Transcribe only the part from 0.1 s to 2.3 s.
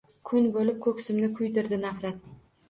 Kun bo’lib ko’ksimni kuydirdi nafrat.